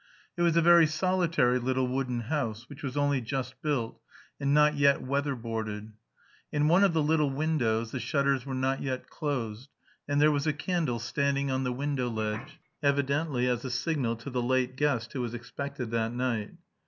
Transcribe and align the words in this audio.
It 0.35 0.41
was 0.41 0.57
a 0.57 0.63
very 0.63 0.87
solitary 0.87 1.59
little 1.59 1.85
wooden 1.85 2.21
house, 2.21 2.67
which 2.67 2.81
was 2.81 2.97
only 2.97 3.21
just 3.21 3.61
built 3.61 4.01
and 4.39 4.51
not 4.51 4.75
yet 4.75 5.03
weather 5.03 5.35
boarded. 5.35 5.93
In 6.51 6.67
one 6.67 6.83
of 6.83 6.93
the 6.93 7.03
little 7.03 7.29
windows 7.29 7.91
the 7.91 7.99
shutters 7.99 8.43
were 8.43 8.55
not 8.55 8.81
yet 8.81 9.11
closed, 9.11 9.69
and 10.07 10.19
there 10.19 10.31
was 10.31 10.47
a 10.47 10.53
candle 10.53 10.97
standing 10.97 11.51
on 11.51 11.63
the 11.65 11.71
window 11.71 12.09
ledge, 12.09 12.59
evidently 12.81 13.45
as 13.45 13.63
a 13.63 13.69
signal 13.69 14.15
to 14.15 14.31
the 14.31 14.41
late 14.41 14.75
guest 14.75 15.13
who 15.13 15.21
was 15.21 15.35
expected 15.35 15.91
that 15.91 16.11
night. 16.13 16.55